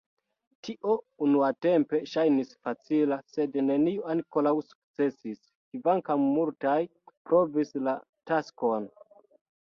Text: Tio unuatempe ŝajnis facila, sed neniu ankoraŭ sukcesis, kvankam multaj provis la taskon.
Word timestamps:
Tio 0.67 0.93
unuatempe 1.23 1.97
ŝajnis 2.13 2.53
facila, 2.67 3.17
sed 3.35 3.57
neniu 3.65 4.05
ankoraŭ 4.13 4.53
sukcesis, 4.69 5.43
kvankam 5.75 6.23
multaj 6.39 6.79
provis 7.29 7.75
la 7.89 7.95
taskon. 8.33 8.89